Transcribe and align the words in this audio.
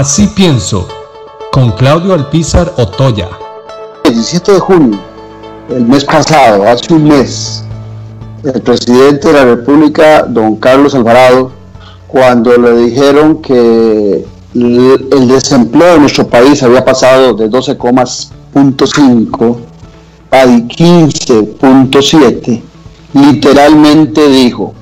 Así 0.00 0.26
pienso, 0.28 0.88
con 1.52 1.72
Claudio 1.72 2.14
Alpizar 2.14 2.72
Otoya. 2.78 3.28
El 4.04 4.14
17 4.14 4.52
de 4.52 4.58
junio, 4.58 4.98
el 5.68 5.84
mes 5.84 6.06
pasado, 6.06 6.66
hace 6.66 6.94
un 6.94 7.04
mes, 7.04 7.62
el 8.42 8.62
presidente 8.62 9.28
de 9.28 9.34
la 9.34 9.44
República, 9.44 10.22
don 10.22 10.56
Carlos 10.56 10.94
Alvarado, 10.94 11.52
cuando 12.06 12.56
le 12.56 12.78
dijeron 12.78 13.42
que 13.42 14.24
el 14.54 15.28
desempleo 15.28 15.96
en 15.96 16.00
nuestro 16.00 16.26
país 16.26 16.62
había 16.62 16.82
pasado 16.82 17.34
de 17.34 17.50
12,5 17.50 19.56
a 20.30 20.46
15.7, 20.46 22.62
literalmente 23.12 24.26
dijo, 24.28 24.72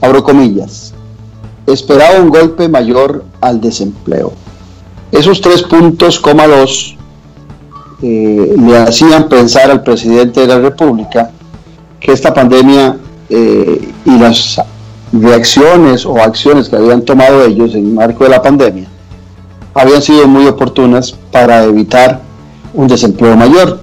abro 0.00 0.22
comillas, 0.22 0.94
esperaba 1.66 2.20
un 2.20 2.28
golpe 2.28 2.68
mayor 2.68 3.24
al 3.40 3.60
desempleo. 3.60 4.43
Esos 5.14 5.40
tres 5.40 5.62
puntos, 5.62 6.18
coma 6.18 6.48
dos, 6.48 6.96
eh, 8.02 8.54
le 8.58 8.78
hacían 8.78 9.28
pensar 9.28 9.70
al 9.70 9.84
presidente 9.84 10.40
de 10.40 10.48
la 10.48 10.58
República 10.58 11.30
que 12.00 12.10
esta 12.10 12.34
pandemia 12.34 12.96
eh, 13.28 13.92
y 14.04 14.18
las 14.18 14.60
reacciones 15.12 16.04
o 16.04 16.16
acciones 16.16 16.68
que 16.68 16.74
habían 16.74 17.02
tomado 17.02 17.44
ellos 17.44 17.76
en 17.76 17.86
el 17.86 17.92
marco 17.92 18.24
de 18.24 18.30
la 18.30 18.42
pandemia 18.42 18.88
habían 19.72 20.02
sido 20.02 20.26
muy 20.26 20.48
oportunas 20.48 21.12
para 21.30 21.62
evitar 21.62 22.20
un 22.72 22.88
desempleo 22.88 23.36
mayor. 23.36 23.82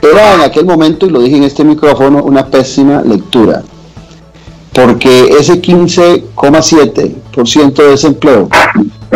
Era 0.00 0.36
en 0.36 0.40
aquel 0.40 0.64
momento, 0.64 1.04
y 1.04 1.10
lo 1.10 1.20
dije 1.20 1.36
en 1.36 1.44
este 1.44 1.64
micrófono, 1.64 2.24
una 2.24 2.46
pésima 2.46 3.02
lectura 3.02 3.62
porque 4.72 5.36
ese 5.38 5.60
15,7% 5.60 7.74
de 7.74 7.88
desempleo 7.88 8.48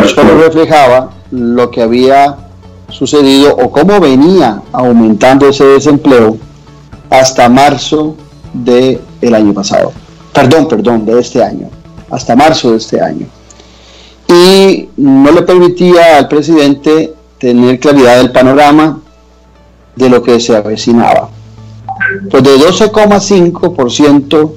solo 0.09 0.39
reflejaba 0.39 1.11
lo 1.31 1.71
que 1.71 1.83
había 1.83 2.37
sucedido 2.91 3.55
o 3.57 3.71
cómo 3.71 4.01
venía 4.01 4.63
aumentando 4.73 5.49
ese 5.49 5.65
desempleo 5.65 6.37
hasta 7.11 7.49
marzo 7.49 8.17
del 8.53 9.35
año 9.35 9.53
pasado. 9.53 9.93
Perdón, 10.33 10.69
perdón, 10.69 11.05
de 11.07 11.21
este 11.21 11.43
año. 11.43 11.69
Hasta 12.11 12.37
marzo 12.37 12.73
de 12.73 12.79
este 12.79 13.01
año. 13.01 13.27
Y 14.29 14.89
no 14.97 15.31
le 15.33 15.43
permitía 15.43 16.19
al 16.19 16.29
presidente 16.29 17.15
tener 17.39 17.79
claridad 17.79 18.19
del 18.19 18.33
panorama 18.33 19.01
de 19.97 20.09
lo 20.09 20.23
que 20.23 20.41
se 20.41 20.57
avecinaba. 20.57 21.29
Pues 22.31 22.43
de 22.43 22.57
12,5% 22.59 24.51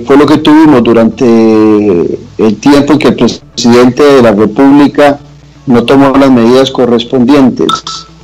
fue 0.00 0.16
lo 0.16 0.26
que 0.26 0.38
tuvimos 0.38 0.82
durante 0.82 1.24
el 1.24 2.56
tiempo 2.56 2.94
en 2.94 2.98
que 2.98 3.08
el 3.08 3.16
presidente 3.16 4.02
de 4.02 4.22
la 4.22 4.32
República 4.32 5.18
no 5.66 5.84
tomó 5.84 6.10
las 6.16 6.30
medidas 6.30 6.70
correspondientes 6.70 7.68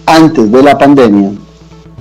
antes 0.07 0.51
de 0.51 0.63
la 0.63 0.77
pandemia, 0.77 1.31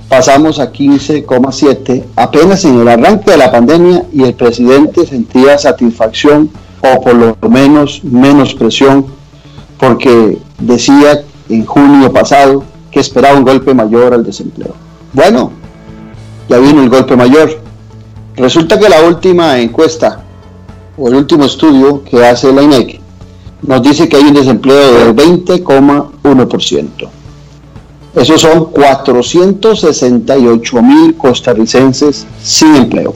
pasamos 0.08 0.58
a 0.58 0.72
15,7 0.72 2.04
apenas 2.16 2.64
en 2.64 2.80
el 2.80 2.88
arranque 2.88 3.30
de 3.30 3.36
la 3.36 3.52
pandemia 3.52 4.04
y 4.12 4.24
el 4.24 4.34
presidente 4.34 5.06
sentía 5.06 5.56
satisfacción 5.56 6.50
o 6.82 7.00
por 7.00 7.14
lo 7.14 7.36
menos 7.48 8.02
menos 8.02 8.54
presión 8.54 9.06
porque 9.78 10.38
decía 10.58 11.22
en 11.48 11.64
junio 11.64 12.12
pasado 12.12 12.64
que 12.90 13.00
esperaba 13.00 13.38
un 13.38 13.44
golpe 13.44 13.72
mayor 13.72 14.12
al 14.12 14.24
desempleo. 14.24 14.74
Bueno, 15.12 15.52
ya 16.48 16.58
vino 16.58 16.82
el 16.82 16.90
golpe 16.90 17.16
mayor 17.16 17.60
Resulta 18.40 18.78
que 18.78 18.88
la 18.88 19.02
última 19.02 19.60
encuesta 19.60 20.22
o 20.96 21.08
el 21.08 21.14
último 21.14 21.44
estudio 21.44 22.02
que 22.02 22.24
hace 22.24 22.50
la 22.50 22.62
INEC 22.62 22.98
nos 23.60 23.82
dice 23.82 24.08
que 24.08 24.16
hay 24.16 24.22
un 24.22 24.32
desempleo 24.32 24.94
del 24.94 25.14
20,1%. 25.14 27.08
Esos 28.16 28.40
son 28.40 28.70
468 28.70 30.82
mil 30.82 31.18
costarricenses 31.18 32.26
sin 32.42 32.76
empleo. 32.76 33.14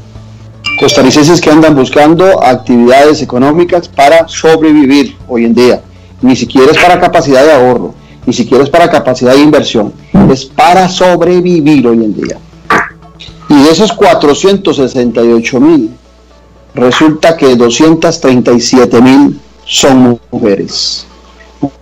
Costarricenses 0.79 1.41
que 1.41 1.51
andan 1.51 1.75
buscando 1.75 2.45
actividades 2.45 3.23
económicas 3.23 3.89
para 3.89 4.29
sobrevivir 4.29 5.17
hoy 5.27 5.47
en 5.47 5.55
día. 5.55 5.81
Ni 6.21 6.37
siquiera 6.37 6.71
es 6.71 6.77
para 6.77 7.01
capacidad 7.01 7.47
de 7.47 7.53
ahorro, 7.53 7.95
ni 8.27 8.34
siquiera 8.34 8.63
es 8.63 8.69
para 8.69 8.91
capacidad 8.91 9.33
de 9.33 9.41
inversión, 9.41 9.91
es 10.31 10.45
para 10.45 10.87
sobrevivir 10.91 11.87
hoy 11.87 12.05
en 12.05 12.15
día. 12.15 12.37
De 13.65 13.71
esos 13.71 13.95
468 13.95 15.59
mil, 15.59 15.91
resulta 16.75 17.35
que 17.35 17.57
237 17.57 19.01
mil 19.01 19.41
son 19.65 20.21
mujeres. 20.31 21.07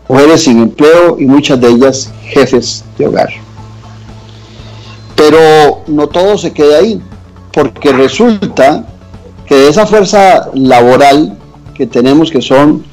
Mujeres 0.08 0.44
sin 0.44 0.60
empleo 0.60 1.16
y 1.18 1.26
muchas 1.26 1.60
de 1.60 1.70
ellas 1.70 2.12
jefes 2.22 2.84
de 2.96 3.08
hogar. 3.08 3.30
Pero 5.16 5.82
no 5.88 6.06
todo 6.06 6.38
se 6.38 6.52
queda 6.52 6.78
ahí, 6.78 7.02
porque 7.52 7.92
resulta 7.92 8.86
que 9.44 9.56
de 9.56 9.68
esa 9.68 9.84
fuerza 9.84 10.50
laboral 10.54 11.36
que 11.74 11.88
tenemos, 11.88 12.30
que 12.30 12.42
son 12.42 12.84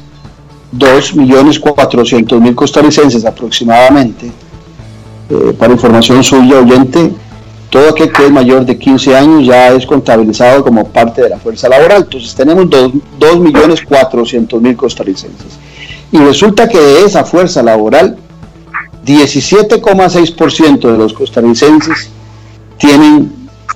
2.400.000 0.75 2.55
costarricenses 2.55 3.23
aproximadamente, 3.23 4.31
eh, 5.29 5.55
para 5.59 5.73
información 5.73 6.23
suya 6.23 6.57
oyente, 6.57 7.13
todo 7.69 7.89
aquel 7.89 8.11
que 8.11 8.25
es 8.25 8.31
mayor 8.31 8.65
de 8.65 8.77
15 8.77 9.15
años 9.15 9.45
ya 9.45 9.69
es 9.69 9.85
contabilizado 9.85 10.63
como 10.63 10.85
parte 10.85 11.21
de 11.21 11.29
la 11.29 11.37
fuerza 11.37 11.69
laboral. 11.69 12.03
Entonces 12.03 12.33
tenemos 12.33 12.65
2.400.000 12.65 14.75
costarricenses. 14.75 15.59
Y 16.11 16.17
resulta 16.17 16.67
que 16.67 16.79
de 16.79 17.05
esa 17.05 17.23
fuerza 17.23 17.61
laboral, 17.61 18.17
17,6% 19.05 20.91
de 20.91 20.97
los 20.97 21.13
costarricenses 21.13 22.09
tienen 22.77 23.31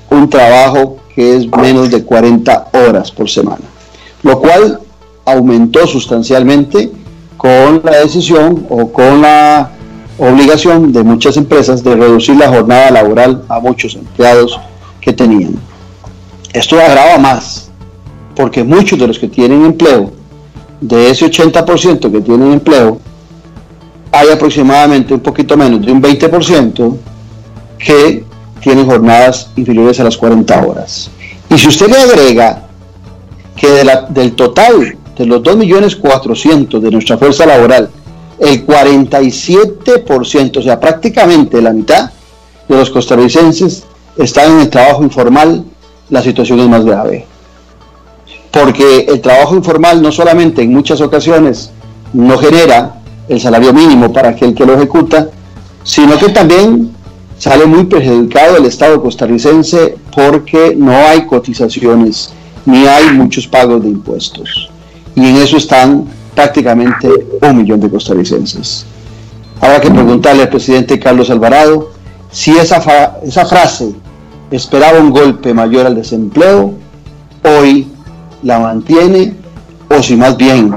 un 0.10 0.30
trabajo 0.30 0.98
que 1.14 1.38
es 1.38 1.48
menos 1.48 1.92
de 1.92 2.04
40 2.04 2.70
horas 2.74 3.12
por 3.12 3.30
semana, 3.30 3.62
lo 4.24 4.40
cual 4.40 4.80
aumentó 5.26 5.86
sustancialmente 5.86 6.92
con 7.38 7.82
la 7.84 8.00
decisión 8.00 8.66
o 8.70 8.92
con 8.92 9.22
la 9.22 9.72
obligación 10.18 10.92
de 10.92 11.04
muchas 11.04 11.38
empresas 11.38 11.84
de 11.84 11.96
reducir 11.96 12.36
la 12.36 12.50
jornada 12.50 12.92
laboral 12.92 13.44
a 13.50 13.60
muchos 13.60 13.96
empleados 13.96 14.60
que 15.02 15.14
tenían. 15.14 15.56
Esto 16.54 16.80
agrava 16.80 17.18
más, 17.18 17.70
porque 18.36 18.64
muchos 18.64 19.00
de 19.00 19.08
los 19.08 19.18
que 19.18 19.28
tienen 19.28 19.66
empleo, 19.66 20.12
de 20.80 21.10
ese 21.10 21.26
80% 21.26 22.12
que 22.12 22.22
tienen 22.22 22.54
empleo, 22.54 23.00
hay 24.12 24.30
aproximadamente 24.30 25.14
un 25.14 25.22
poquito 25.22 25.58
menos 25.58 25.84
de 25.84 25.92
un 25.92 26.02
20% 26.02 26.96
que 27.80 28.24
tienen 28.62 28.86
jornadas 28.86 29.50
inferiores 29.56 30.00
a 30.00 30.04
las 30.04 30.16
40 30.16 30.66
horas. 30.66 31.10
Y 31.50 31.58
si 31.58 31.68
usted 31.68 31.88
le 31.90 31.98
agrega 31.98 32.64
que 33.56 33.84
del 34.10 34.34
total 34.34 34.98
de 35.18 35.26
los 35.26 35.42
2.400.000 35.42 36.80
de 36.80 36.92
nuestra 36.92 37.18
fuerza 37.18 37.46
laboral, 37.46 37.90
el 38.40 38.66
47%, 38.66 40.58
o 40.58 40.62
sea, 40.62 40.80
prácticamente 40.80 41.62
la 41.62 41.72
mitad 41.72 42.12
de 42.68 42.76
los 42.76 42.90
costarricenses 42.90 43.84
están 44.18 44.54
en 44.54 44.60
el 44.62 44.70
trabajo 44.70 45.04
informal, 45.04 45.66
la 46.10 46.22
situación 46.22 46.60
es 46.60 46.68
más 46.68 46.86
grave. 46.86 47.26
Porque 48.52 49.06
el 49.08 49.22
trabajo 49.22 49.56
informal 49.56 50.02
no 50.02 50.12
solamente 50.12 50.62
en 50.62 50.74
muchas 50.74 51.02
ocasiones 51.02 51.72
no 52.14 52.38
genera 52.38 53.02
el 53.28 53.40
salario 53.42 53.74
mínimo 53.74 54.14
para 54.14 54.30
aquel 54.30 54.54
que 54.54 54.66
lo 54.66 54.76
ejecuta, 54.76 55.30
sino 55.84 56.18
que 56.18 56.30
también 56.30 56.94
sale 57.38 57.66
muy 57.66 57.86
perjudicado 57.86 58.58
el 58.58 58.66
Estado 58.66 59.02
costarricense 59.02 59.96
porque 60.16 60.76
no 60.78 60.94
hay 60.94 61.26
cotizaciones 61.26 62.32
ni 62.66 62.86
hay 62.86 63.12
muchos 63.12 63.48
pagos 63.48 63.82
de 63.84 63.90
impuestos. 63.90 64.70
Y 65.16 65.28
en 65.28 65.36
eso 65.38 65.58
están 65.58 66.06
prácticamente 66.36 67.10
un 67.42 67.58
millón 67.58 67.80
de 67.80 67.90
costarricenses. 67.90 68.86
Habrá 69.62 69.80
que 69.80 69.90
preguntarle 69.90 70.44
al 70.44 70.50
presidente 70.50 71.00
Carlos 71.00 71.30
Alvarado 71.30 71.92
si 72.32 72.52
esa, 72.52 73.20
esa 73.24 73.46
frase 73.46 73.94
esperaba 74.52 75.00
un 75.00 75.12
golpe 75.12 75.54
mayor 75.54 75.86
al 75.86 75.96
desempleo, 75.96 76.74
hoy 77.44 77.88
la 78.42 78.60
mantiene 78.60 79.36
o 79.90 80.02
si 80.02 80.16
más 80.16 80.36
bien 80.38 80.76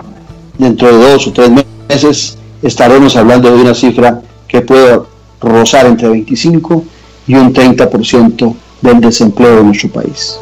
dentro 0.59 0.89
de 0.89 1.13
dos 1.13 1.27
o 1.27 1.33
tres 1.33 1.51
meses 1.89 2.39
estaremos 2.63 3.17
hablando 3.17 3.55
de 3.55 3.63
una 3.63 3.75
cifra 3.75 4.21
que 4.49 4.61
puede 4.61 5.01
rozar 5.41 5.87
entre 5.87 6.09
25 6.09 6.85
y 7.27 7.35
un 7.35 7.53
30% 7.53 8.55
del 8.83 9.01
desempleo 9.01 9.57
de 9.57 9.65
nuestro 9.65 9.89
país. 9.91 10.39